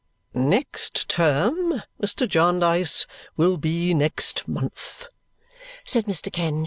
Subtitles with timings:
[0.33, 2.27] "Next term, Mr.
[2.27, 3.05] Jarndyce,
[3.37, 5.05] will be next month,"
[5.85, 6.31] said Mr.
[6.33, 6.59] Kenge.